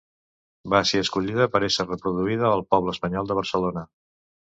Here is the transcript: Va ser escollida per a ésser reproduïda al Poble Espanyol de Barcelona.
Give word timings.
Va 0.73 0.81
ser 0.91 1.01
escollida 1.03 1.47
per 1.57 1.61
a 1.63 1.69
ésser 1.69 1.87
reproduïda 1.91 2.51
al 2.55 2.67
Poble 2.75 2.97
Espanyol 2.99 3.33
de 3.33 3.43
Barcelona. 3.43 3.89